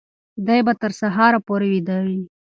[0.47, 2.21] دی به تر سهاره پورې ویده وي.